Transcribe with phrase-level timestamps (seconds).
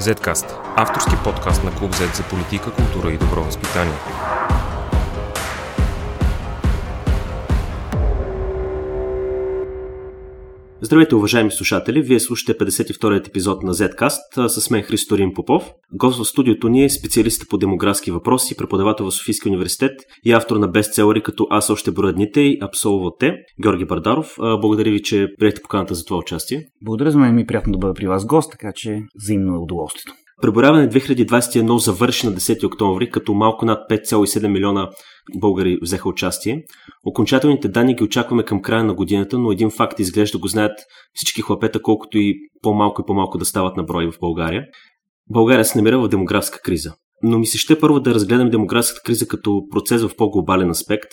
[0.00, 3.94] Zcast– авторски подкаст на Клуб Z за политика, култура и добро възпитание.
[10.82, 12.02] Здравейте, уважаеми слушатели!
[12.02, 15.72] Вие слушате 52-ият епизод на Zcast с мен Христо Рим Попов.
[15.92, 19.92] Гост в студиото ни е специалист по демографски въпроси, преподавател в Софийския университет
[20.24, 23.32] и автор на бестселери като Аз още броя и Абсолвате,
[23.62, 24.34] Георги Бардаров.
[24.38, 26.66] Благодаря ви, че приехте поканата за това участие.
[26.82, 29.58] Благодаря за мен ми е приятно да бъда при вас гост, така че взаимно е
[29.58, 30.12] удоволствието.
[30.42, 34.88] Преборяване 2021 завърши на 10 октомври, като малко над 5,7 милиона
[35.36, 36.64] българи взеха участие.
[37.06, 40.78] Окончателните данни ги очакваме към края на годината, но един факт изглежда го знаят
[41.14, 44.64] всички хлапета, колкото и по-малко и по-малко да стават на брой в България.
[45.30, 46.92] България се намира в демографска криза.
[47.22, 51.08] Но ми се ще първо да разгледам демографската криза като процес в по-глобален аспект.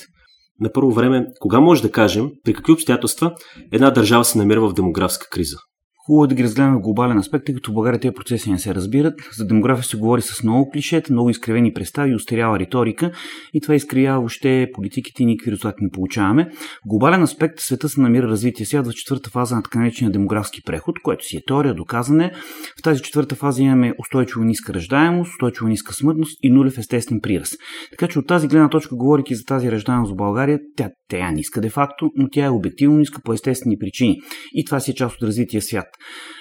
[0.60, 3.34] На първо време, кога може да кажем, при какви обстоятелства
[3.72, 5.58] една държава се намира в демографска криза?
[6.08, 8.60] Хубаво е да ги разгледаме в глобален аспект, тъй като в България тези процеси не
[8.60, 9.14] се разбират.
[9.38, 13.12] За демография се говори с много клишета, много изкривени представи, устарява риторика
[13.54, 16.50] и това изкривява въобще политиките и никакви резултати не получаваме.
[16.86, 20.62] В глобален аспект света се намира развитие свят в четвърта фаза на така наречения демографски
[20.66, 22.32] преход, което си е теория, доказане.
[22.80, 27.54] В тази четвърта фаза имаме устойчиво ниска ръждаемост, устойчиво ниска смъртност и нулев естествен приръст.
[27.92, 31.32] Така че от тази гледна точка, говорики за тази ръждаемост в България, тя, тя е
[31.32, 34.18] ниска де факто, но тя е обективно ниска по естествени причини.
[34.54, 35.97] И това си е част от развития свят.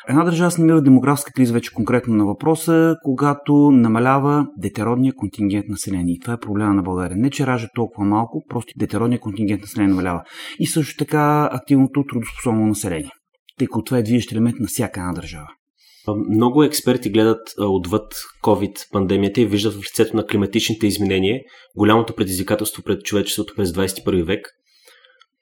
[0.09, 5.69] Една държава се намира в демографска криза, вече конкретно на въпроса, когато намалява детеродния контингент
[5.69, 6.15] население.
[6.15, 7.17] И това е проблема на България.
[7.17, 10.23] Не, че ражда толкова малко, просто детеродния контингент население намалява.
[10.59, 13.11] И също така активното трудоспособно население.
[13.59, 15.49] Тъй като това е движещ елемент на всяка една държава.
[16.31, 21.41] Много експерти гледат отвъд COVID-пандемията и виждат в лицето на климатичните изменения
[21.77, 24.49] голямото предизвикателство пред човечеството през 21 век–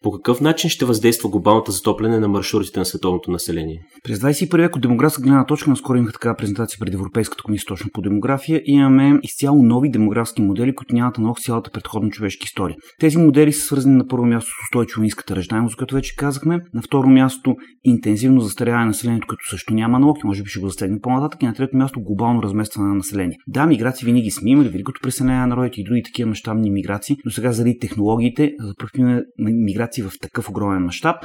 [0.05, 3.81] по какъв начин ще въздейства глобалното затопляне на маршрутите на световното население?
[4.05, 7.91] През 21 век от демографска гледна точка, наскоро имах такава презентация пред Европейската комисия точно
[7.93, 12.77] по демография, имаме изцяло нови демографски модели, които нямат аналог цялата предходна човешка история.
[13.01, 16.83] Тези модели са свързани на първо място с устойчиво ниската ръждаемост, което вече казахме, на
[16.83, 21.01] второ място интензивно застаряване на населението, което също няма аналог, може би ще го засегне
[21.01, 23.37] по-нататък, и на трето място глобално разместване на население.
[23.47, 27.31] Да, миграции винаги сме имали, великото преселение на народите и други такива мащабни миграции, но
[27.31, 31.17] сега заради технологиите, за първи миграция миграции в такъв огромен мащаб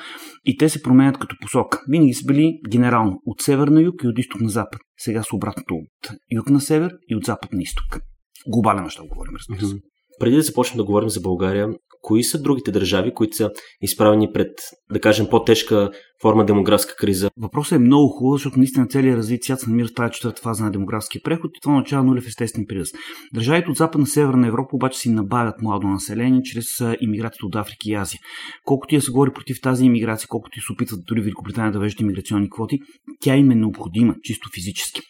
[0.45, 1.81] и те се променят като посока.
[1.87, 4.81] Винаги са били генерално от север на юг и от изток на запад.
[4.97, 7.99] Сега са обратното от юг на север и от запад на изток.
[8.47, 9.75] Глобален мащаб говорим, разбира се.
[10.19, 11.67] Преди да започнем да говорим за България,
[12.01, 14.51] кои са другите държави, които са изправени пред,
[14.91, 15.91] да кажем, по-тежка
[16.21, 17.29] форма демографска криза?
[17.37, 20.63] Въпросът е много хубав, защото наистина целият развит свят се намира в тази четвърта фаза
[20.63, 22.95] на демографския преход и това означава нулев естествен приръст.
[23.33, 26.67] Държавите от Западна Северна Европа обаче си набавят младо население чрез
[27.01, 28.19] иммиграцията от Африка и Азия.
[28.65, 32.01] Колкото и се говори против тази иммиграция, колкото и се опитват дори Великобритания да веждат
[32.01, 32.79] иммиграционни квоти,
[33.21, 35.01] тя им е необходима, чисто физически.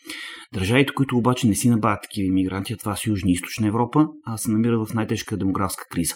[0.54, 4.38] Държавите, които обаче не си набавят такива иммигранти, това са Южна и Източна Европа, а
[4.38, 6.16] се намират в най-тежка демографска криза.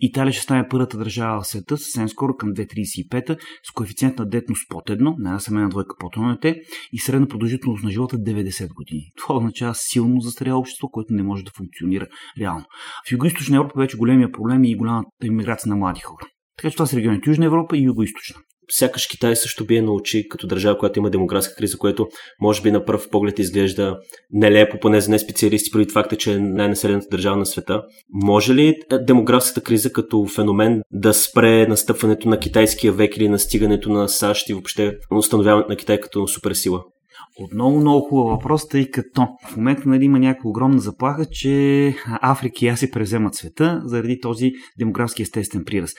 [0.00, 3.38] Италия ще стане първата държава в света съвсем скоро към 2035
[3.68, 6.60] с коефициент на детност под едно, на една семейна двойка под едно дете
[6.92, 9.02] и средна продължителност на живота 90 години.
[9.16, 12.06] Това означава силно застаряло общество, което не може да функционира
[12.40, 12.64] реално.
[13.08, 16.26] В Юго-Источна Европа вече големия проблем е и голямата иммиграция на млади хора.
[16.56, 18.40] Така че това са регионите Южна Европа и Юго-Источна
[18.70, 22.08] сякаш Китай също бие научи като държава, която има демографска криза, което
[22.40, 23.98] може би на пръв поглед изглежда
[24.32, 27.82] нелепо, поне за не специалисти, преди факта, че е най-населената държава на света.
[28.12, 34.08] Може ли демографската криза като феномен да спре настъпването на китайския век или настигането на
[34.08, 36.82] САЩ и въобще установяването на Китай като суперсила?
[37.40, 42.54] Отново много хубав въпрос, тъй като в момента нали, има някаква огромна заплаха, че Африка
[42.62, 45.96] и Азия превземат света заради този демографски естествен приръст.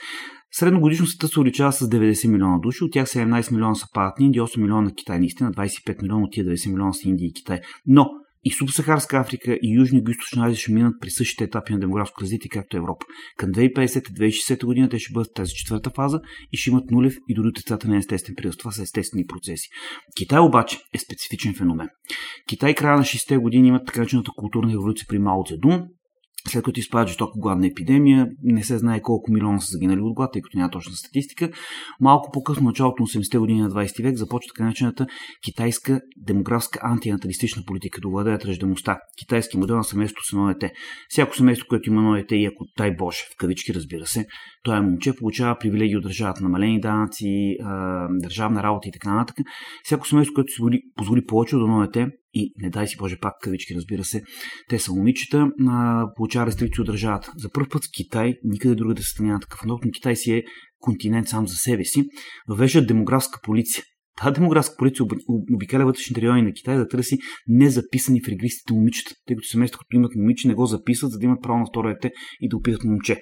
[0.52, 4.42] Средногодишно света се увеличава с 90 милиона души, от тях 17 милиона са падат Индия,
[4.42, 7.60] 8 милиона на Китай, наистина 25 милиона от тия 90 милиона са Индия и Китай.
[7.86, 8.10] Но
[8.46, 12.20] и Субсахарска Африка и Южни и Източна Азия ще минат при същите етапи на демографско
[12.20, 13.06] развитие, както Европа.
[13.36, 16.20] Към 2050-2060 година те ще бъдат в тази четвърта фаза
[16.52, 18.58] и ще имат нулев и дори отрицателен естествен прираст.
[18.58, 19.68] Това са естествени процеси.
[20.16, 21.88] Китай обаче е специфичен феномен.
[22.48, 25.82] Китай края на 60-те години имат така наречената културна революция при Мао Цзедун,
[26.50, 30.32] след като изпада жестоко гладна епидемия, не се знае колко милиона са загинали от глад,
[30.32, 31.50] тъй като няма точна статистика.
[32.00, 35.06] Малко по-късно, началото на 80-те години на 20 век, започва така наречената
[35.44, 38.98] китайска демографска антинаталистична политика да владеят ръждаемостта.
[39.18, 40.72] Китайски модел на семейство с едно дете.
[41.08, 44.26] Всяко семейство, което има едно дете и ако тай Боже, в кавички разбира се,
[44.66, 47.56] той е момче, получава привилегии от държавата, намалени данъци,
[48.10, 49.46] държавна работа и така нататък.
[49.84, 50.62] Всяко семейство, което си
[50.96, 54.22] позволи повече от едно дете, и не дай си Боже пак кавички, разбира се,
[54.68, 55.48] те са момичета,
[56.16, 57.32] получава рестрикции от държавата.
[57.36, 60.44] За първ път Китай, никъде друга да се няма такъв но Китай си е
[60.80, 62.04] континент сам за себе си,
[62.48, 63.84] въвежда демографска полиция
[64.22, 65.06] Тази демографска полиция
[65.52, 67.18] обикаля вътрешните райони на Китай да търси
[67.48, 71.24] незаписани в регристите момичета, тъй като семейства, като имат момиче, не го записват, за да
[71.24, 73.14] имат право на второ дете и да опитат момче.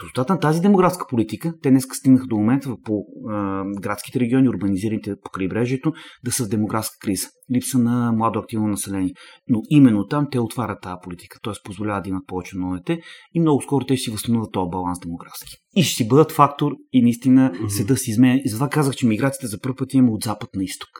[0.00, 4.48] В резултат на тази демографска политика, те днес стигнаха до момента по а, градските региони,
[4.48, 5.92] урбанизираните по крайбрежието,
[6.24, 7.28] да са в демографска криза.
[7.54, 9.12] Липса на младо активно население.
[9.48, 11.52] Но именно там те отварят тази политика, т.е.
[11.64, 13.00] позволяват да имат повече новете
[13.34, 15.56] и много скоро те ще си възстановят този баланс демографски.
[15.76, 17.68] И ще си бъдат фактор и наистина mm-hmm.
[17.68, 18.40] седа си изменя.
[18.44, 20.90] И затова казах, че миграцията за първ път има от запад на изток.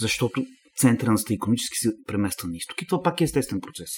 [0.00, 0.44] Защото
[0.76, 2.82] центъра на економически се премества на изток.
[2.82, 3.90] И това пак е естествен процес.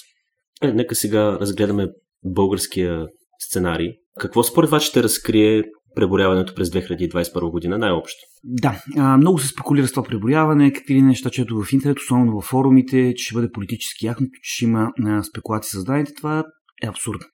[0.61, 1.87] Е, нека сега разгледаме
[2.25, 3.07] българския
[3.39, 3.89] сценарий.
[4.19, 5.63] Какво според вас ще разкрие
[5.99, 8.19] преборяването през 2021 година най-общо?
[8.43, 8.81] Да,
[9.17, 13.13] много се спекулира с това преборяване, какви ли неща, чето в интернет, особено във форумите,
[13.17, 14.91] че ще бъде политически яхното, че ще има
[15.23, 16.13] спекулации с данните.
[16.13, 16.43] Това
[16.83, 17.25] е абсурдно.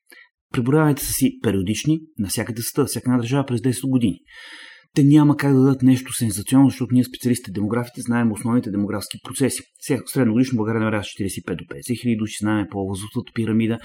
[0.53, 4.19] Преброяването са си периодични, навсякъде света, всяка една държава през 10 години.
[4.95, 9.61] Те няма как да дадат нещо сензационно, защото ние специалистите демографите знаем основните демографски процеси.
[9.79, 13.77] Сега, средногодишно България намерява 45 до 50 хиляди души, знаем по-възрастната пирамида.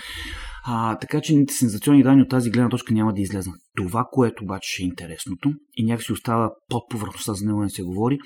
[0.66, 3.56] А, така че сензационни данни от тази гледна точка няма да излезнат.
[3.76, 8.18] Това, което обаче е интересното и някакси остава под повърхността, за него не се говори,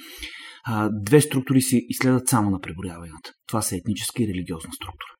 [0.65, 3.31] а, две структури се изследват само на преброяването.
[3.49, 5.15] Това са етническа и религиозна структура.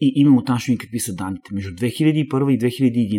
[0.00, 1.54] И именно там ще какви са данните.
[1.54, 2.58] Между 2001 и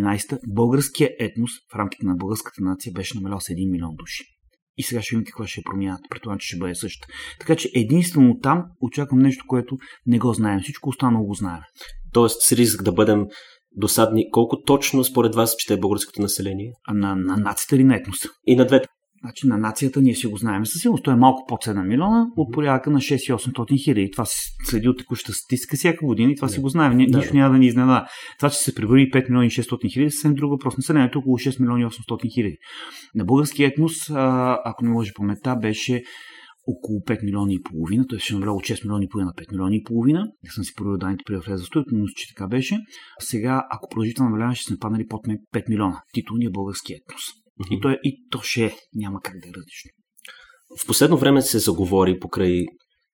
[0.02, 4.24] 2011 българския етнос в рамките на българската нация беше намалял с 1 милион души.
[4.76, 5.98] И сега ще видим какво ще промяна.
[6.10, 7.08] Предполагам, че ще бъде също.
[7.40, 10.60] Така че единствено там очаквам нещо, което не го знаем.
[10.60, 11.60] Всичко останало го знаем.
[12.12, 13.26] Тоест с риск да бъдем
[13.76, 14.30] досадни.
[14.30, 16.72] Колко точно според вас ще е българското население?
[16.88, 18.28] А на, на нацията или на етноса?
[18.46, 18.88] И на двете.
[19.22, 21.04] Значи на нацията ние си го знаем със сигурност.
[21.04, 24.10] Той е малко под 7 милиона, от порядъка на 6-800 хиляди.
[24.10, 26.54] Това се следи от текущата статистика всяка година и това да.
[26.54, 26.96] си го знаем.
[26.96, 27.38] Ни, да, нищо да.
[27.38, 28.06] няма да ни изненада.
[28.38, 30.76] Това, че се прибори 5 милиони 600 хиляди, е съвсем друг въпрос.
[30.76, 32.56] Населението е около 6 милиони 800 хиляди.
[33.14, 34.10] На български етнос,
[34.64, 36.02] ако не лъжа паметта, беше
[36.66, 38.18] около 5 милиона и половина, т.е.
[38.18, 40.20] ще намаля от 6 милиона и половина на 5 милиона и половина.
[40.44, 42.78] Не съм си проверил данните при влезе в но че така беше.
[43.20, 46.02] Сега, ако продължително намаляване, ще сме паднали под 5 милиона.
[46.12, 47.41] Титулния български етнос.
[47.70, 48.76] И, то, е, и то ще е.
[48.94, 49.90] Няма как да е различно.
[50.82, 52.64] В последно време се заговори покрай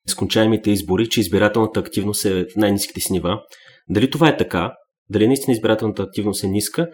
[0.09, 3.41] скончаемите избори, че избирателната активност е в най-низките си нива.
[3.89, 4.73] Дали това е така?
[5.11, 6.89] Дали наистина избирателната активност е ниска?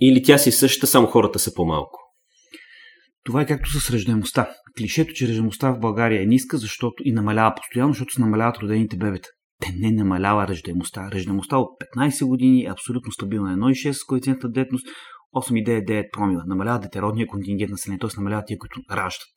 [0.00, 1.98] Или тя си същата, само хората са по-малко?
[3.24, 4.50] Това е както с ръждаемостта.
[4.78, 8.96] Клишето, че ръждаемостта в България е ниска, защото и намалява постоянно, защото се намаляват родените
[8.96, 9.28] бебета.
[9.60, 11.10] Те не намалява ръждаемостта.
[11.12, 13.56] Ръждаемостта от 15 години е абсолютно стабилна.
[13.56, 14.86] 1,6 коефициент на детност,
[15.36, 16.44] 8,99 промила.
[16.46, 18.20] Намалява детеродния контингент на населението, т.е.
[18.20, 19.32] намаляват тия, които раждат.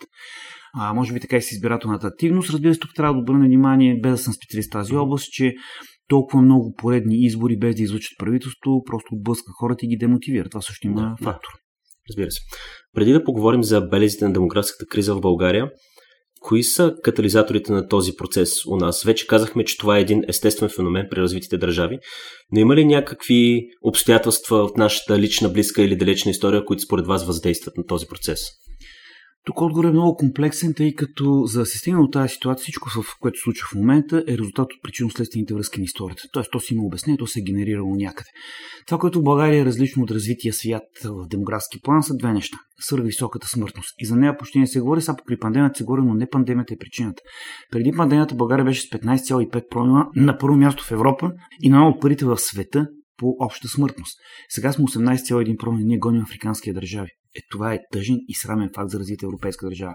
[0.78, 2.50] А, може би така и с избирателната активност.
[2.50, 5.54] Разбира се, тук трябва да обърна внимание, без да съм специалист в тази област, че
[6.08, 10.50] толкова много поредни избори, без да излучат правителство, просто отблъска хората и ги демотивира.
[10.50, 11.50] Това също има да, фактор.
[12.10, 12.40] Разбира се.
[12.94, 15.72] Преди да поговорим за белезите на демографската криза в България,
[16.48, 19.04] Кои са катализаторите на този процес у нас?
[19.04, 22.00] Вече казахме, че това е един естествен феномен при развитите държави,
[22.52, 27.26] но има ли някакви обстоятелства от нашата лична, близка или далечна история, които според вас
[27.26, 28.40] въздействат на този процес?
[29.46, 32.90] Тук отговор е много комплексен, тъй като за да се стигне от тази ситуация, всичко,
[32.90, 36.22] в което се случва в момента, е резултат от причинно-следствените връзки на историята.
[36.34, 38.30] Тоест, то си има обяснение, то се е генерирало някъде.
[38.88, 42.58] Това, което в България е различно от развития свят в демографски план, са две неща.
[43.04, 43.90] високата смъртност.
[44.00, 46.74] И за нея почти не се говори, сега при пандемията се говори, но не пандемията
[46.74, 47.22] е причината.
[47.72, 51.90] Преди пандемията България беше с 15,5 промила на първо място в Европа и на едно
[51.90, 52.88] от първите в света
[53.18, 54.18] по обща смъртност.
[54.50, 57.10] Сега сме 18,1 промил, ние гоним африканския държави.
[57.36, 59.94] Е, това е тъжен и срамен факт за развита европейска държава.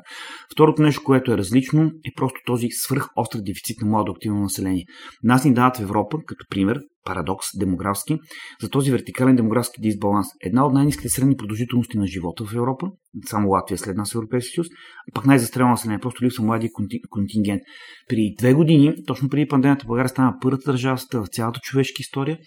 [0.53, 4.85] Второто нещо, което е различно, е просто този свръх остър дефицит на младо активно население.
[5.23, 8.19] Нас ни дават в Европа, като пример, парадокс демографски,
[8.63, 10.27] за този вертикален демографски дисбаланс.
[10.41, 12.87] Една от най-низките средни продължителности на живота в Европа,
[13.27, 14.67] само Латвия след нас в Европейския съюз,
[15.11, 16.71] а пък най-застрелна население, просто липсва младия
[17.11, 17.63] контингент.
[18.09, 22.39] При две години, точно преди пандемията, България стана първата държава в цялата човешка история,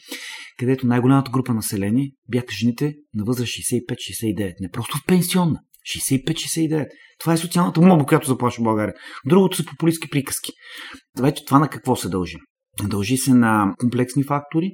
[0.60, 4.54] където най-голямата група население бяха жените на възраст 65-69.
[4.62, 5.60] Не просто в пенсионна.
[5.98, 6.88] 65-69.
[7.20, 8.94] Това е социалната моба, която заплаща България.
[9.26, 10.52] Другото са популистски приказки.
[11.20, 12.38] Вече това на какво се дължи?
[12.90, 14.72] Дължи се на комплексни фактори,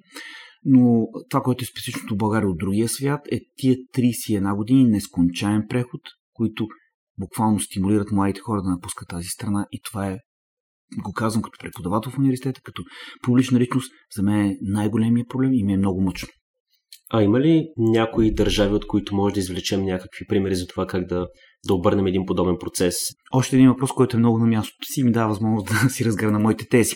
[0.65, 6.01] но това, което е специфичното България от другия свят, е тия 31 години нескончаем преход,
[6.33, 6.67] които
[7.19, 10.17] буквално стимулират младите хора да напускат тази страна и това е
[10.97, 12.83] го казвам като преподавател в университета, като
[13.23, 16.29] публична личност, за мен е най-големия проблем и ми е много мъчно.
[17.13, 21.05] А има ли някои държави, от които може да извлечем някакви примери за това как
[21.05, 21.27] да,
[21.67, 22.95] да обърнем един подобен процес?
[23.33, 26.39] Още един въпрос, който е много на мястото си ми дава възможност да си разгърна
[26.39, 26.95] моите тези.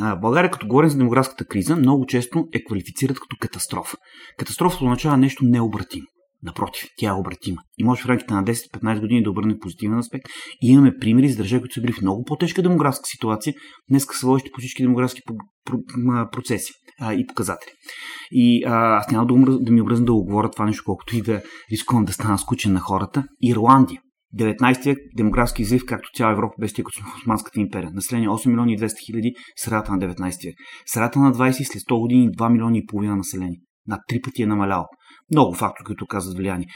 [0.00, 3.96] А, България, като говорим за демографската криза, много често е квалифицират като катастрофа.
[4.38, 6.06] Катастрофа означава нещо необратимо.
[6.44, 7.62] Напротив, тя е обратима.
[7.78, 10.24] И може в рамките на 10-15 години да обърне позитивен аспект.
[10.62, 13.54] И имаме примери за държави, които са били в много по-тежка демографска ситуация,
[13.90, 15.20] днес са водещи по всички демографски
[16.32, 17.70] процеси а, и показатели.
[18.30, 21.22] И а, аз няма да, да ми обръзна да го говоря това нещо, колкото и
[21.22, 23.24] да рискувам да стана скучен на хората.
[23.42, 24.00] Ирландия.
[24.38, 27.90] 19 век демографски излив, както цяла Европа без тия в Османската империя.
[27.92, 30.54] Население 8 милиони и 200 хиляди, средата на 19 век.
[30.86, 33.60] Средата на 20 след 100 години 2 милиони и половина население.
[33.86, 34.84] Над три пъти е намаляло.
[35.30, 36.66] Много фактори, които казват влияние.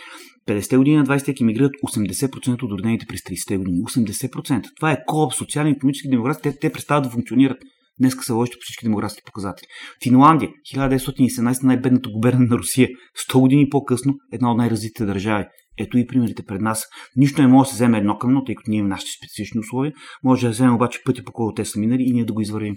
[0.49, 3.83] 50-те години на 20 век емигрират 80% от родените през 30-те години.
[3.83, 4.65] 80%.
[4.77, 6.43] Това е колап, социален, економически демографски.
[6.43, 7.59] Те, те престават да функционират.
[8.01, 9.67] Днес са лошите по всички демографски показатели.
[10.03, 12.89] Финландия, 1917 най-бедната губерна на Русия.
[13.31, 15.45] 100 години по-късно една от най-развитите държави.
[15.79, 16.85] Ето и примерите пред нас.
[17.17, 19.61] Нищо не може да се вземе едно към едно, тъй като ние имаме нашите специфични
[19.61, 19.93] условия.
[20.25, 22.77] Може да вземем обаче пъти, по който те са минали и ние да го извървим.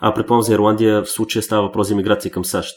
[0.00, 2.74] А припомням за Ирландия, в случая става въпрос за миграция към САЩ.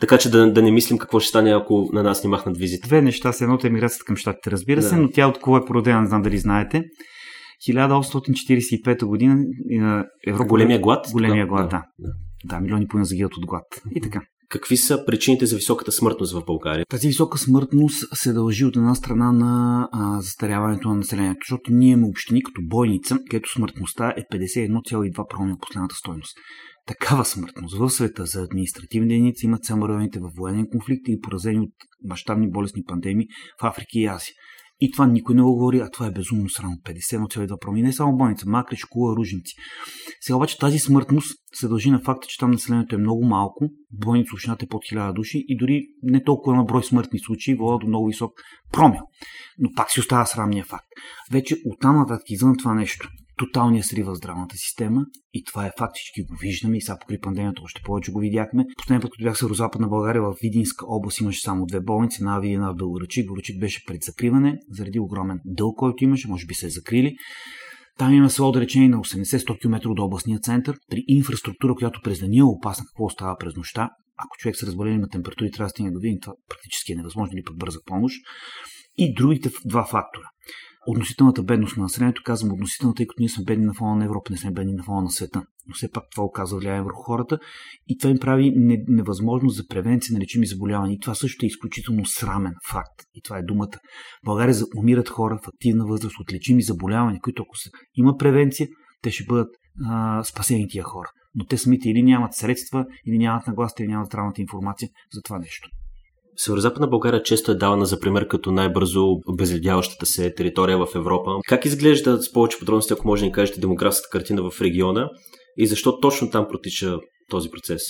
[0.00, 2.88] Така че да, да не мислим какво ще стане, ако на нас ни махнат визите.
[2.88, 3.44] Две неща са.
[3.44, 5.00] Едното е миграцията към щатите, разбира се, да.
[5.00, 6.84] но тя от кого е породена, не знам дали знаете.
[7.68, 9.44] 1845 година
[10.26, 10.48] Европа...
[10.48, 11.06] Големия глад?
[11.12, 11.82] Големия глад, да.
[11.98, 12.12] Да,
[12.44, 13.64] да милиони и половина загиват от глад.
[13.94, 14.20] И така.
[14.48, 16.86] Какви са причините за високата смъртност в България?
[16.86, 21.90] Тази висока смъртност се дължи от една страна на а, застаряването на населението, защото ние
[21.90, 26.36] имаме общини като Бойница, където смъртността е 51,2 прона на последната стойност.
[26.86, 31.60] Такава смъртност в света за административни единици имат само районите в военен конфликт или поразени
[31.60, 31.72] от
[32.08, 33.26] мащабни болестни пандемии
[33.62, 34.34] в Африка и Азия.
[34.80, 36.76] И това никой не го говори, а това е безумно срамно.
[36.76, 37.82] 51,2 проми.
[37.82, 39.54] Не само болница, Макрич, Кула, Ружници.
[40.20, 44.30] Сега обаче тази смъртност се дължи на факта, че там населението е много малко, болница
[44.34, 47.86] общината е под 1000 души и дори не толкова на брой смъртни случаи водят до
[47.86, 48.32] много висок
[48.72, 49.02] промил.
[49.58, 50.86] Но пак си остава срамния факт.
[51.32, 55.96] Вече оттам нататък извън това нещо тоталния срив в здравната система и това е факт,
[55.96, 58.64] всички го виждаме и сега покрай пандемията още повече го видяхме.
[58.78, 62.36] Последния път, като бях в Северо-Западна България, в Видинска област имаше само две болници, на
[62.36, 63.26] Ави и една Белоръчик.
[63.26, 67.16] Белоръчик беше пред закриване заради огромен дълг, който имаше, може би се е закрили.
[67.98, 72.38] Там има село, речение, на 80-100 км от областния център, при инфраструктура, която през деня
[72.38, 73.90] е опасна какво става през нощта.
[74.18, 77.42] Ако човек се разболее има температури, трябва да стигне до това практически е невъзможно или
[77.42, 78.16] пък бърза помощ.
[78.98, 80.28] И другите два фактора
[80.86, 84.30] относителната бедност на населението, казвам относително, тъй като ние сме бедни на фона на Европа,
[84.30, 85.42] не сме бедни на фона на света.
[85.66, 87.38] Но все пак това оказва влияние върху хората
[87.88, 88.52] и това им прави
[88.88, 90.94] невъзможност за превенция на лечими заболявания.
[90.94, 93.02] И това също е изключително срамен факт.
[93.14, 93.76] И това е думата.
[94.22, 98.68] В България умират хора в активна възраст от лечими заболявания, които ако са, има превенция,
[99.02, 99.48] те ще бъдат
[99.86, 101.10] а, спасени тия хора.
[101.34, 105.38] Но те самите или нямат средства, или нямат нагласа, или нямат здравната информация за това
[105.38, 105.68] нещо.
[106.36, 111.30] Северо-Западна България често е давана за пример като най-бързо обезлюдяващата се територия в Европа.
[111.48, 115.08] Как изглежда с повече подробности, ако може да ни кажете демографската картина в региона
[115.56, 116.98] и защо точно там протича
[117.30, 117.82] този процес?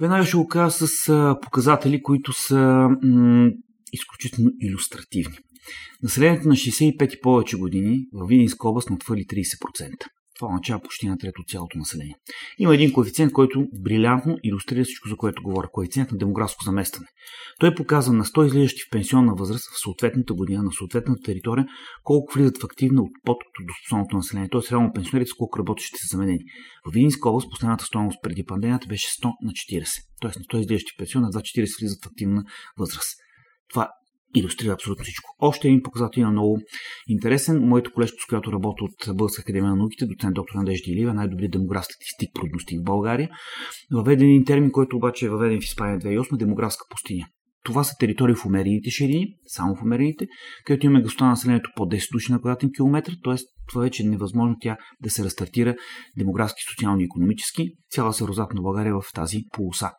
[0.00, 3.50] Веднага ще го кажа с показатели, които са м-
[3.92, 5.36] изключително иллюстративни.
[6.02, 9.90] Населението на 65 и повече години в Видинска област надхвърли 30%.
[10.38, 12.14] Това означава почти на трето от цялото население.
[12.58, 15.68] Има един коефициент, който брилянтно илюстрира всичко, за което говоря.
[15.72, 17.06] Коефициент на демографско заместване.
[17.60, 21.66] Той показва на 100 излизащи в пенсионна възраст в съответната година на съответната територия,
[22.02, 23.36] колко влизат в активна от под
[23.82, 24.48] способното население.
[24.48, 26.40] Тоест, реално пенсионерите, с колко работещи са заменени.
[26.88, 29.86] В Видинска област последната стоеност преди пандемията беше 100 на 40.
[30.20, 32.44] Тоест на 100 излизащи в пенсионна, 2-40 влизат в активна
[32.78, 33.16] възраст.
[33.70, 33.88] Това
[34.34, 35.30] иллюстрира абсолютно всичко.
[35.38, 36.60] Още един показател има много
[37.08, 37.68] интересен.
[37.68, 41.48] Моята колежка, с която работя от Българска академия на науките, доцент доктор Надежда Илива, най-добри
[41.48, 43.28] демограф статистик прогностик в България,
[43.92, 47.26] въведен един термин, който обаче е въведен в Испания 2008 демографска пустиня.
[47.64, 50.26] Това са територии в умерените ширини, само в умерените,
[50.64, 53.34] където имаме гъстота на населението по 10 души на квадратен километр, т.е.
[53.68, 55.74] това вече е невъзможно тя да се рестартира
[56.18, 57.70] демографски, социално и економически.
[57.90, 59.90] Цяла северо-западна България е в тази полоса.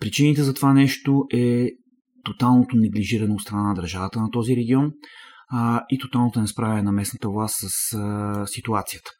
[0.00, 1.68] Причините за това нещо е
[2.24, 4.92] тоталното неглижиране от страна на държавата на този регион
[5.48, 9.10] а, и тоталното несправяне на местната власт с а, ситуацията.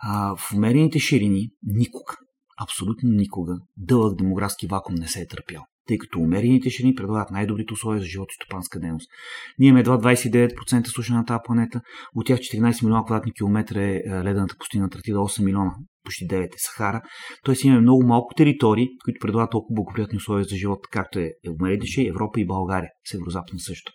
[0.00, 2.14] А, в умерените ширини никога,
[2.62, 7.72] абсолютно никога, дълъг демографски вакуум не се е търпял тъй като умерените ширини предлагат най-добрите
[7.72, 9.10] условия за живот и стопанска дейност.
[9.58, 11.80] Ние имаме едва 29% суша на тази планета,
[12.14, 15.74] от тях 14 милиона квадратни километра е, е ледената пустина Антарктида, 8 милиона,
[16.04, 17.02] почти 9 е Сахара.
[17.44, 22.02] Тоест имаме много малко територии, които предлагат толкова благоприятни условия за живот, както е умерените
[22.08, 23.92] Европа и България, северо-западна също.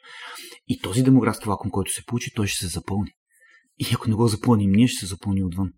[0.67, 3.11] И този демографски вакуум, който се получи, той ще се запълни.
[3.79, 5.69] И ако не го запълним, ние ще се запълни отвън.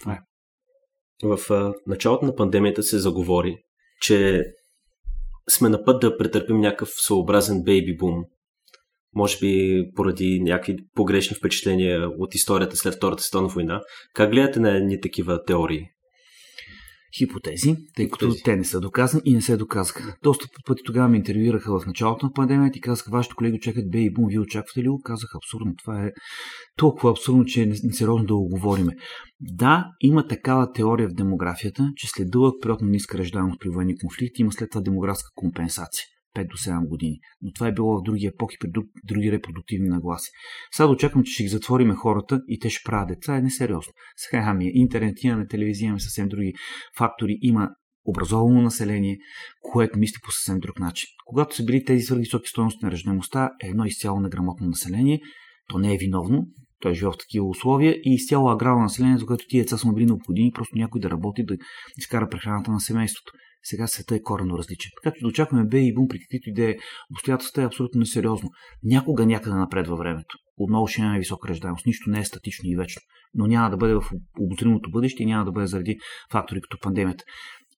[0.00, 0.18] Това е.
[1.22, 1.38] В
[1.86, 3.56] началото на пандемията се заговори,
[4.02, 4.44] че
[5.50, 8.24] сме на път да претърпим някакъв своеобразен бейби бум.
[9.14, 13.80] Може би поради някакви погрешни впечатления от историята след Втората световна война.
[14.14, 15.86] Как гледате на едни такива теории?
[17.18, 20.16] Хипотези, тъй като те не са доказани и не се доказаха.
[20.22, 23.98] Доста пъти тогава ме интервюираха в началото на пандемията и казаха, вашите колеги чакат бе
[23.98, 25.00] и бум, вие очаквате ли го?
[25.04, 26.10] Казах, абсурдно, това е
[26.76, 28.92] толкова абсурдно, че е несериозно да го говориме.
[29.40, 33.98] Да, има такава теория в демографията, че след дълъг период на ниска ръждаемост при военни
[33.98, 36.04] конфликти има след това демографска компенсация.
[36.36, 37.18] 5 до 7 години.
[37.42, 38.68] Но това е било в други епохи, при
[39.04, 40.30] други репродуктивни нагласи.
[40.72, 43.92] Сега да очаквам, че ще ги затвориме хората и те ще правят деца е несериозно.
[44.16, 46.52] Сега ами интернет, имаме телевизия, имаме съвсем други
[46.98, 47.38] фактори.
[47.40, 47.68] Има
[48.04, 49.18] образовано население,
[49.72, 51.08] което мисли по съвсем друг начин.
[51.24, 55.20] Когато са били тези свърхвисоки стоености на ръждаемостта, е едно изцяло неграмотно население,
[55.68, 56.46] то не е виновно,
[56.80, 59.86] той е живел в такива условия и изцяло аграрно население, за което тия деца са
[59.88, 61.56] му били необходими, просто някой да работи, да
[61.98, 63.32] изкара прехраната на семейството.
[63.62, 64.90] Сега света е коренно различен.
[65.02, 66.76] Така че да очакваме Б и Бум при каквито и да е
[67.58, 68.48] е абсолютно несериозно.
[68.82, 70.36] Някога някъде напред във времето.
[70.56, 71.86] Отново ще имаме висока ръждаемост.
[71.86, 73.02] Нищо не е статично и вечно.
[73.34, 74.02] Но няма да бъде в
[74.40, 75.98] обозримото бъдеще и няма да бъде заради
[76.32, 77.24] фактори като пандемията.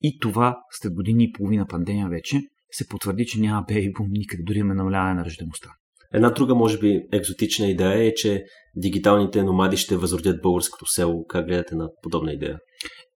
[0.03, 4.07] И това след години и половина пандемия вече се потвърди, че няма Б и Бум
[4.11, 5.71] никъде, дори има намаляване на ръждаемостта.
[6.15, 8.45] Една друга, може би, екзотична идея е, че
[8.77, 11.27] дигиталните номади ще възродят българското село.
[11.27, 12.59] Как гледате на подобна идея?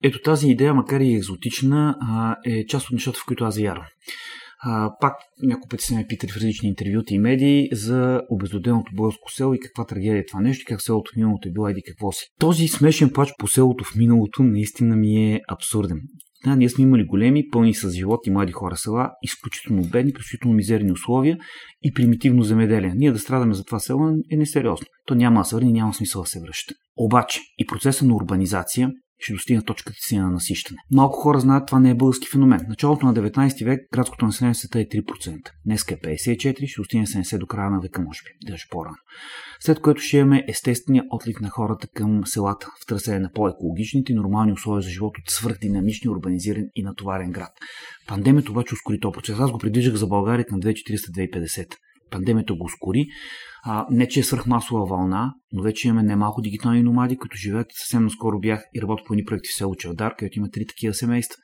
[0.02, 1.96] Ето тази идея, макар и екзотична,
[2.44, 3.86] е част от нещата, в които аз вярвам.
[5.00, 9.54] пак няколко пъти са ме питали в различни интервюти и медии за обезлюденото българско село
[9.54, 12.26] и каква трагедия е това нещо, как селото в миналото е било еди какво си.
[12.40, 16.00] Този смешен плач по селото в миналото наистина ми е абсурден.
[16.44, 20.56] Да, ние сме имали големи, пълни с живот и млади хора села, изключително бедни, изключително
[20.56, 21.38] мизерни условия
[21.82, 22.92] и примитивно земеделие.
[22.96, 24.86] Ние да страдаме за това село е несериозно.
[25.06, 26.74] То няма да се няма смисъл да се връща.
[26.96, 30.78] Обаче и процеса на урбанизация ще достигне точката си на насищане.
[30.92, 32.60] Малко хора знаят, това не е български феномен.
[32.68, 35.50] Началото на 19 век градското население в света е 3%.
[35.66, 38.96] Днес е 54, ще достигне 70 до края на века, може би, даже по-рано.
[39.60, 44.16] След което ще имаме естествения отлив на хората към селата в търсене на по-екологичните и
[44.16, 47.52] нормални условия за живот от свърхдинамични, урбанизиран и натоварен град.
[48.08, 49.38] Пандемията обаче ускори този процес.
[49.38, 51.66] Аз го предвиждах за България на 2400-2050.
[52.10, 53.06] Пандемията го ускори.
[53.64, 57.66] А, не, че е свръхмасова вълна, но вече имаме немалко дигитални номади, които живеят.
[57.70, 60.94] Съвсем наскоро бях и работя по едни проекти в село Чавдар, където има три такива
[60.94, 61.36] семейства.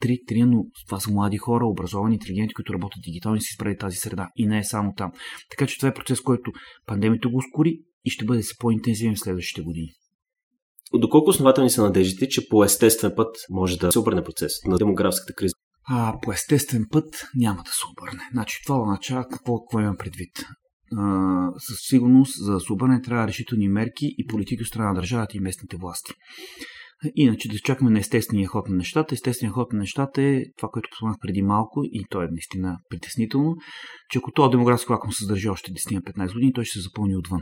[0.00, 3.78] Три, три, но това са млади хора, образовани, интелигенти, които работят дигитално и си справят
[3.78, 4.28] тази среда.
[4.36, 5.12] И не е само там.
[5.50, 6.52] Така че това е процес, който
[6.86, 9.88] пандемията го ускори и ще бъде се по-интензивен в следващите години.
[10.94, 15.34] Доколко основателни са надеждите, че по естествен път може да се обърне процес на демографската
[15.34, 15.54] криза?
[15.88, 18.22] А, по естествен път няма да се обърне.
[18.32, 20.46] Значи това означава какво, какво имам предвид
[21.58, 25.36] със сигурност за да се обърне трябва решителни мерки и политики от страна на държавата
[25.36, 26.12] и местните власти.
[27.14, 29.14] Иначе да чакаме на естествения ход на нещата.
[29.14, 33.56] Естественият ход на нещата е това, което споменах преди малко и то е наистина притеснително,
[34.10, 37.40] че ако този демографски вакуум се задържи още 10-15 години, той ще се запълни отвън.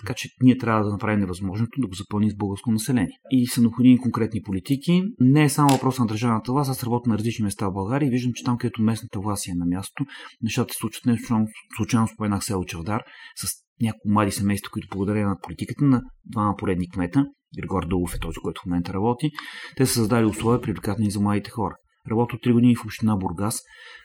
[0.00, 3.18] Така че ние трябва да направим невъзможното да го запълним с българско население.
[3.30, 5.02] И са необходими конкретни политики.
[5.20, 8.10] Не е само въпрос на държавната власт, аз работя на различни места в България и
[8.10, 10.04] виждам, че там, където местната власт е на място,
[10.42, 11.06] нещата се случват.
[11.06, 13.02] Не случайно, случайно споменах село Чавдар
[13.36, 13.48] с
[13.82, 17.26] няколко млади семейства, които благодарение на политиката на двама поредни кмета,
[17.60, 19.30] Григор Долов е този, който в момента работи,
[19.76, 21.76] те са създали условия привлекателни за младите хора.
[22.10, 23.60] Работя 3 години в община Бургас,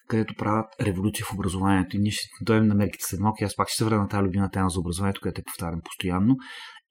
[0.08, 1.96] където правят революция в образованието.
[1.96, 3.44] И ние ще дойдем на мерките след малко.
[3.44, 6.36] Аз пак ще се върна на тази любима тема за образованието, която е повтарям постоянно.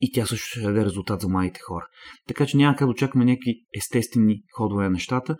[0.01, 1.87] И тя също ще даде резултат за младите хора.
[2.29, 5.37] Така че няма как да очакваме някакви естествени ходове на нещата.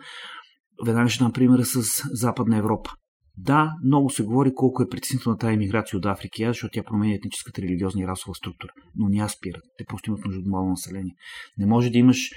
[0.85, 2.91] Веднага ще дам примера с Западна Европа.
[3.37, 7.61] Да, много се говори колко е притеснителна тази иммиграция от Африка, защото тя променя етническата,
[7.61, 8.71] религиозна и расова структура.
[8.95, 9.63] Но няма спират.
[9.77, 11.13] Те просто имат нужда от младо население.
[11.57, 12.29] Не може да имаш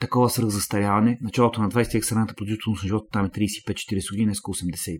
[0.00, 1.18] такова свръхзастаряване.
[1.20, 4.98] Началото на 20 век средната продължителност на живота там е 35-40 години, днес 85.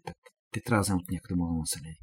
[0.52, 1.96] Те трябва да вземат някъде младо население.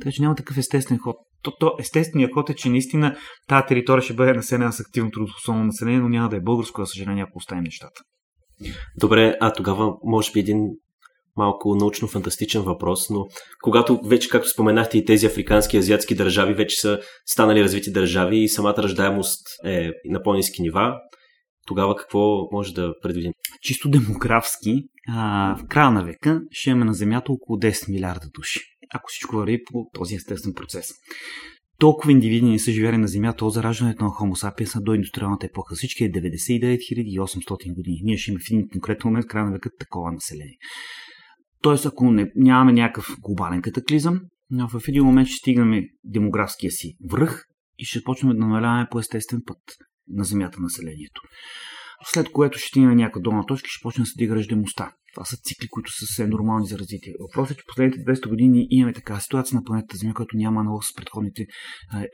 [0.00, 1.16] Така че няма такъв естествен ход.
[1.42, 3.16] То, то естественият ход е, че наистина
[3.48, 6.86] тази територия ще бъде населена с активно трудоспособно население, но няма да е българско, за
[6.86, 8.00] съжаление, ако оставим нещата.
[9.00, 10.68] Добре, а тогава може би един
[11.36, 13.26] малко научно-фантастичен въпрос, но
[13.62, 18.38] когато вече, както споменахте, и тези африкански и азиатски държави вече са станали развити държави
[18.38, 20.92] и самата ръждаемост е на по-низки нива,
[21.66, 23.32] тогава какво може да предвидим?
[23.62, 28.60] Чисто демографски, а, в края на века ще имаме на Земята около 10 милиарда души,
[28.94, 30.88] ако всичко върви по този естествен процес.
[31.78, 35.74] Толкова индивиди не са живели на Земята от зараждането на Homo sapiens до индустриалната епоха.
[35.74, 38.00] Всички е 99 800 години.
[38.02, 40.56] Ние ще имаме в един конкретен момент края на века такова население.
[41.62, 44.20] Тоест, ако не, нямаме някакъв глобален катаклизъм,
[44.52, 47.44] в един момент ще стигнем демографския си връх
[47.78, 49.58] и ще почнем да намаляваме по естествен път
[50.10, 51.20] на Земята населението.
[52.04, 54.92] След което ще стигне някаква долна точка и ще почне да се дига ръждемостта.
[55.14, 57.14] Това са цикли, които са съвсем нормални за развитие.
[57.20, 60.84] Въпросът е, че последните 200 години имаме такава ситуация на планетата Земя, която няма аналог
[60.84, 61.46] с предходните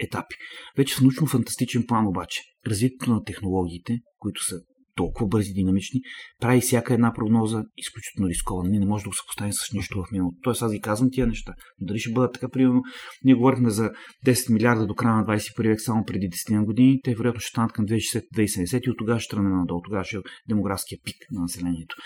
[0.00, 0.35] етапи.
[0.76, 4.56] Вече в научно-фантастичен план обаче, развитието на технологиите, които са
[4.96, 6.00] толкова бързи, динамични,
[6.40, 8.70] прави всяка една прогноза изключително рискована.
[8.70, 10.37] Ние не можем да го съпоставим с нищо в миналото.
[10.42, 11.52] Тоест аз ви казвам тия неща.
[11.80, 12.82] Но дали ще бъдат така, примерно,
[13.24, 13.90] ние говорихме за
[14.26, 17.72] 10 милиарда до края на 21 век само преди 10 години, те вероятно ще станат
[17.72, 19.80] към 2060-2070 и от тогава ще тръгнем надолу.
[19.85, 21.96] Тогава ще е демографския пик на населението.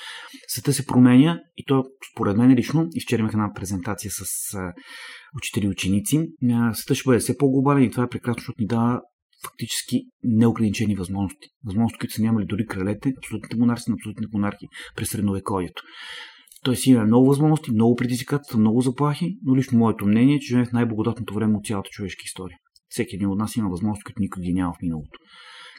[0.48, 4.24] Света се променя и то, според мен лично, и вчера имах една презентация с
[5.37, 6.29] учители ученици,
[6.72, 9.00] света ще бъде все по-глобален и това е прекрасно, защото ни дава
[9.44, 11.48] фактически неограничени възможности.
[11.64, 15.83] Възможности, които са нямали дори кралете, абсолютните монархи на абсолютните монархи през средновековието.
[16.64, 20.66] Тоест има много възможности, много предизвикателства, много заплахи, но лично моето мнение е, че живеем
[20.66, 22.57] в най-благодатното време от цялата човешка история.
[22.88, 25.18] Всеки един от нас има възможности, които никой ги няма в миналото.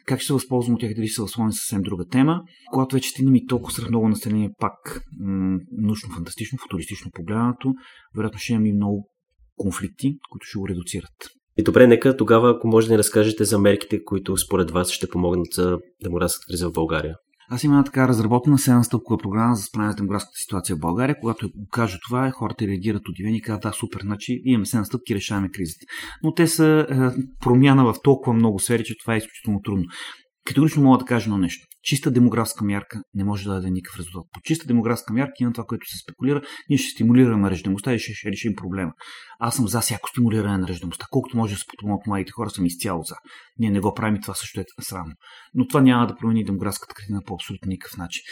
[0.06, 2.40] Как ще се възползвам от тях, дали ще се възползвам съвсем друга тема.
[2.72, 7.74] Когато вече стигнем и толкова сред много население, пак м- научно-фантастично, футуристично погледнато,
[8.16, 9.08] вероятно ще имаме и много
[9.56, 11.41] конфликти, които ще го редуцират.
[11.58, 15.08] И добре, нека тогава, ако може да ни разкажете за мерките, които според вас ще
[15.08, 17.14] помогнат за демографската криза в България.
[17.50, 21.16] Аз имам така разработена 7 стъпкова програма за справяне с демографската ситуация в България.
[21.20, 25.48] Когато кажа това, хората реагират удивени и казват, да, супер, значи имаме 7 стъпки, решаваме
[25.48, 25.86] кризата.
[26.22, 26.94] Но те са е,
[27.40, 29.84] промяна в толкова много сфери, че това е изключително трудно.
[30.44, 31.66] Категорично мога да кажа едно нещо.
[31.82, 34.30] Чиста демографска мярка не може да даде никакъв резултат.
[34.32, 37.98] По чиста демографска мярка и на това, което се спекулира, ние ще стимулираме реждемостта и
[37.98, 38.92] ще, ще решим проблема.
[39.40, 41.06] Аз съм за всяко стимулиране на реждемостта.
[41.10, 43.14] Колкото може да се подпомогнат младите хора, съм изцяло за.
[43.58, 45.14] Ние не го правим и това също е срамно.
[45.54, 48.22] Но това няма да промени демографската картина по абсолютно никакъв начин.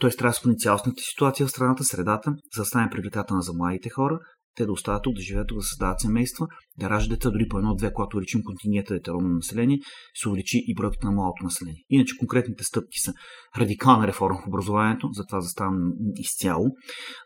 [0.00, 4.18] Тоест трябва да цялостната ситуация в страната, средата, за да стане привлекателна за младите хора,
[4.56, 6.46] те да остават тук, да живеят тук, да създават семейства,
[6.78, 9.78] да раждат деца дори по едно-две, когато увеличим контингента етеронно население,
[10.14, 11.84] се увеличи и бройката на малото население.
[11.88, 13.12] Иначе конкретните стъпки са
[13.58, 16.66] радикална реформа в образованието, затова заставам изцяло,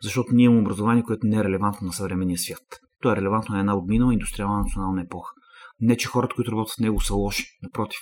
[0.03, 2.79] защото ние имаме образование, което не е релевантно на съвременния свят.
[3.01, 5.31] То е релевантно на една отминала индустриална национална епоха.
[5.79, 7.43] Не, че хората, които работят в него, са лоши.
[7.63, 7.99] Напротив,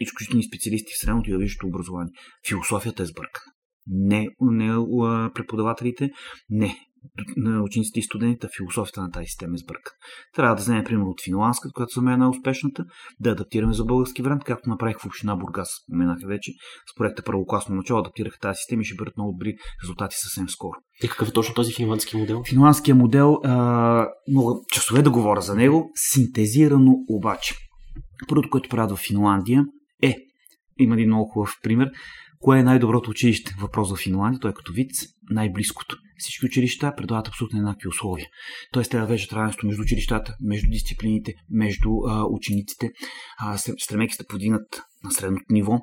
[0.00, 2.12] изключителни специалисти в средното и висшето образование.
[2.48, 3.52] Философията е сбъркана.
[3.86, 4.74] Не, не
[5.34, 6.10] преподавателите,
[6.48, 6.76] не
[7.36, 9.92] на учениците и студентите, философията на тази система е сбърка.
[10.34, 12.84] Трябва да вземем пример от финландската, която за мен е най-успешната,
[13.20, 16.52] да адаптираме за български вариант, както направих в община Бургас, споменаха вече,
[16.92, 20.76] с проекта Първокласно начало, адаптирах тази система и ще бъдат много добри резултати съвсем скоро.
[21.02, 22.42] И какъв е точно този финландски модел?
[22.48, 27.54] Финландския модел, а, мога часове да говоря за него, синтезирано обаче.
[28.28, 29.64] Първото, което правят в Финландия
[30.02, 30.16] е,
[30.78, 31.90] има един много хубав пример,
[32.40, 33.54] Кое е най-доброто училище?
[33.60, 34.90] Въпрос за Финландия, той е като вид
[35.30, 35.96] най-близкото.
[36.18, 38.26] Всички училища предлагат абсолютно еднакви условия.
[38.72, 42.90] Тоест, трябва да веждат равенство между училищата, между дисциплините, между а, учениците,
[43.38, 45.78] а, стремейки се да подигнат на средното ниво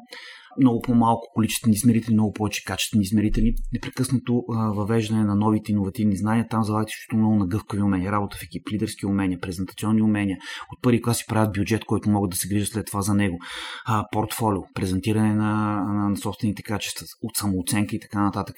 [0.62, 6.48] много по-малко количествени измерители, много повече качествени измерители, непрекъснато а, въвеждане на новите иновативни знания.
[6.50, 10.38] Там залагате също много на гъвкави умения, работа в екип, лидерски умения, презентационни умения.
[10.74, 13.38] От първи клас правят бюджет, който могат да се грижат след това за него.
[13.86, 18.56] А, портфолио, презентиране на, на, на собствените качества, от самооценка и така нататък.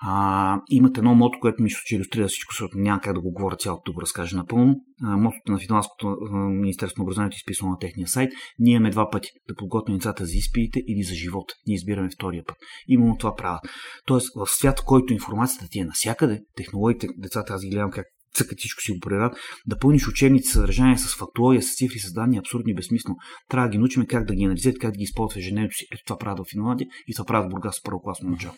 [0.00, 3.56] А, имат едно мото, което мисля, че иллюстрира всичко, защото няма как да го говоря
[3.56, 4.76] цялото да го разкажа напълно.
[5.02, 6.16] Мотото на Финландското
[6.50, 8.32] Министерство на образованието е изписано на техния сайт.
[8.58, 11.54] Ние имаме два пъти да подготвим децата за изпиите или за живота.
[11.66, 12.56] Ние избираме втория път.
[12.88, 13.60] Именно това правят.
[14.06, 18.06] Тоест, в свят, в който информацията ти е навсякъде, технологиите, децата, аз ги гледам как
[18.34, 22.38] цъкат всичко си го проверят, да пълниш учебните съдържания с фактология, с цифри, с данни,
[22.38, 23.16] абсурдни, безсмислено.
[23.48, 25.86] Трябва да ги научим как да ги анализират, как да ги използват в ежедневието си.
[25.92, 28.54] Ето това правят в Финландия и това правят в Бургас с първокласно начало.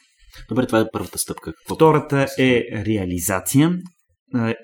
[0.49, 1.53] Добре, това е първата стъпка.
[1.75, 3.79] Втората е реализация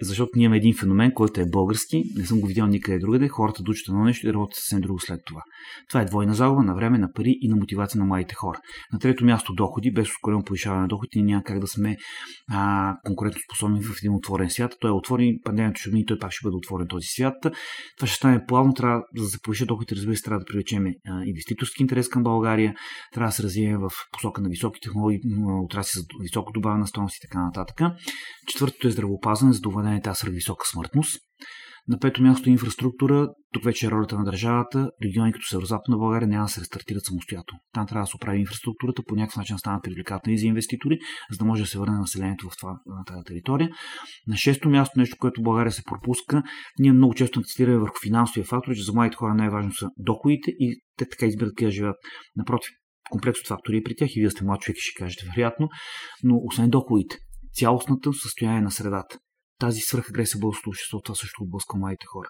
[0.02, 3.62] защото ние имаме един феномен, който е български, не съм го видял никъде другаде, хората
[3.62, 5.42] дучат едно нещо и работят съвсем друго след това.
[5.88, 8.60] Това е двойна загуба на време, на пари и на мотивация на младите хора.
[8.92, 11.96] На трето място доходи, без ускорено повишаване на доходите, няма как да сме
[12.52, 14.76] а, конкурентоспособни в един отворен свят.
[14.80, 17.34] Той е отворен, пандемията ще и той пак ще бъде отворен този свят.
[17.96, 20.84] Това ще стане плавно, трябва да се повишат доходите, разбира се, трябва да привлечем
[21.26, 22.74] инвеститорски интерес към България,
[23.14, 25.20] трябва да се развием в посока на високи технологии,
[25.64, 27.80] отрасли за високо добавена стойност и така нататък.
[28.48, 31.20] Четвъртото е здравеопазване, да уведене тази свръхвисока смъртност.
[31.88, 33.28] На пето място инфраструктура.
[33.52, 34.90] Тук вече е ролята на държавата.
[35.04, 37.60] Региони като Северо-Западна България няма да се рестартират самостоятелно.
[37.72, 40.98] Там трябва да се оправи инфраструктурата, по някакъв начин станат привлекателни за инвеститори,
[41.30, 43.70] за да може да се върне населението в това, на тази територия.
[44.26, 46.42] На шесто място, нещо, което България се пропуска,
[46.78, 50.80] ние много често акцентираме върху финансовия фактор, че за младите хора най-важно са доходите и
[50.96, 51.96] те така избират къде живеят.
[52.36, 52.70] Напротив,
[53.10, 55.68] комплекс от фактори е при тях и вие сте млад човек и ще кажете вероятно,
[56.22, 57.18] но освен доходите,
[57.52, 59.18] цялостното състояние на средата
[59.58, 62.28] тази свръхагресия българското общество, това също отблъска младите хора.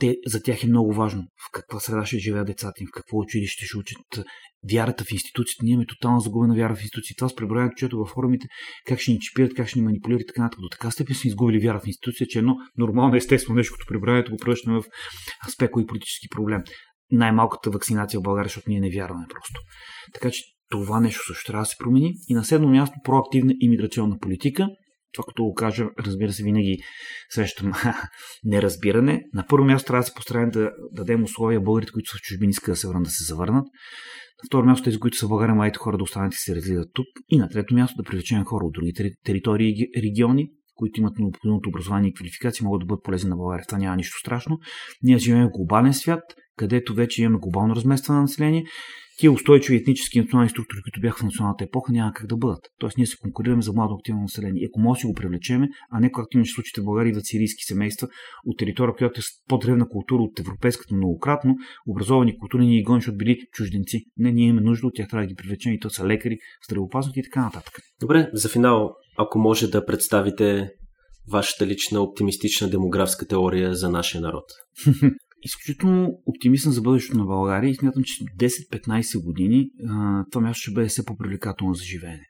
[0.00, 3.18] Те, за тях е много важно в каква среда ще живеят децата им, в какво
[3.18, 4.26] училище ще учат,
[4.72, 5.64] вярата в институциите.
[5.64, 7.16] Ние имаме тотално загубена вяра в институции.
[7.16, 8.46] Това с преброяването, чето във форумите,
[8.86, 10.60] как ще ни чипират, как ще ни манипулират и така нататък.
[10.60, 14.30] До така степен сме изгубили вяра в институция, че едно нормално, естествено нещо, като преброяването
[14.30, 14.84] го превръщаме в
[15.50, 16.62] спеко и политически проблем.
[17.10, 19.60] Най-малката вакцинация в България, защото ние не вярваме просто.
[20.14, 22.14] Така че Това нещо също трябва да се промени.
[22.28, 24.68] И на седмо място проактивна иммиграционна политика.
[25.18, 26.76] Това, като го кажа, разбира се, винаги
[27.30, 27.72] срещам
[28.44, 29.22] неразбиране.
[29.34, 32.50] На първо място трябва да се постараем да дадем условия българите, които са в чужбини,
[32.50, 33.64] искат да се върнат да се завърнат.
[33.64, 36.88] На второ място тези, които са в България, младите хора да останат и се развиват
[36.94, 37.06] тук.
[37.28, 38.92] И на трето място да привлечем хора от други
[39.24, 43.64] територии и региони, които имат необходимото образование и квалификация, могат да бъдат полезни на България.
[43.68, 44.58] Това няма нищо страшно.
[45.02, 46.22] Ние живеем в глобален свят,
[46.56, 48.64] където вече имаме глобално разместване на население.
[49.18, 52.60] Тия устойчиви етнически и национални структури, които бяха в националната епоха, няма как да бъдат.
[52.78, 54.66] Тоест ние се конкурираме за младо активно население.
[54.68, 57.64] Ако може да си го привлечеме, а не както имаше случаите в България идват сирийски
[57.64, 58.08] семейства
[58.46, 63.16] от територия, която е по-древна култура от европейската многократно, образовани култури, ние ги гоним, защото
[63.16, 64.04] били чужденци.
[64.16, 67.16] Не, ние имаме нужда от тях, трябва да ги привлечем и то са лекари, здравеопазват
[67.16, 67.74] и така нататък.
[68.00, 70.70] Добре, за финал, ако може да представите
[71.32, 74.44] вашата лична оптимистична демографска теория за нашия народ?
[75.42, 79.70] изключително оптимистен за бъдещето на България и смятам, че 10-15 години
[80.30, 82.22] това място ще бъде все по-привлекателно за живеене.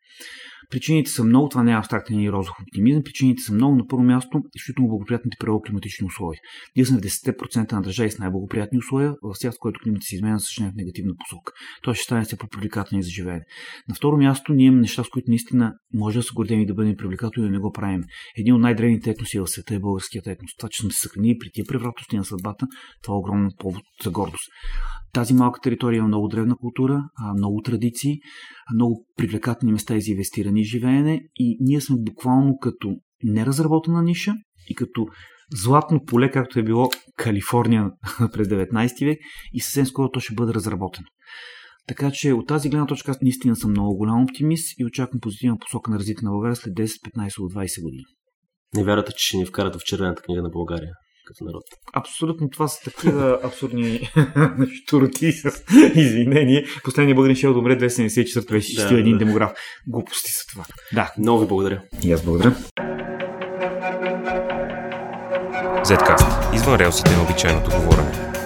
[0.70, 3.02] Причините са много, това не е абстрактен и розов оптимизъм.
[3.02, 3.76] Причините са много.
[3.76, 6.40] На първо място, изключително благоприятните природно-климатични условия.
[6.76, 10.14] Ние сме в 10% на държави с най-благоприятни условия, в свят, в който климата се
[10.14, 11.52] изменя също в негативна посока.
[11.82, 13.44] Той ще стане все по-привлекателен за живеене.
[13.88, 16.74] На второ място, ние имаме неща, с които наистина може да се гордем и да
[16.74, 18.02] бъдем привлекателни и да не го правим.
[18.38, 20.50] Един от най-древните етноси в света е българският етнос.
[20.58, 22.66] Това, че сме се съхранили при тия превратности на съдбата,
[23.02, 24.48] това е огромен повод за гордост.
[25.12, 27.04] Тази малка територия има много древна култура,
[27.36, 28.18] много традиции,
[28.74, 34.34] много привлекателни места и за инвестиране и живеене и ние сме буквално като неразработена ниша
[34.68, 35.06] и като
[35.54, 37.90] златно поле, както е било Калифорния
[38.32, 39.18] през 19 век
[39.52, 41.06] и съвсем скоро то ще бъде разработено.
[41.88, 45.58] Така че от тази гледна точка аз наистина съм много голям оптимист и очаквам позитивна
[45.58, 48.04] посока на развитие на България след 10, 15 до 20 години.
[48.74, 50.92] Не вярвате, че ще ни вкарате в червената книга на България?
[51.28, 51.62] Като народ.
[51.92, 54.10] Абсолютно това са такива абсурдни
[54.82, 55.62] штуроти с
[55.94, 56.64] извинение.
[56.84, 59.24] Последният българин ще умре 274 беше да, един да.
[59.24, 59.52] демограф.
[59.86, 60.64] Глупости са това.
[60.94, 61.12] Да.
[61.18, 61.82] Много ви благодаря.
[62.04, 62.56] И аз благодаря.
[65.84, 66.54] Zcast.
[66.54, 68.37] Извън релсите на обичайното говорене.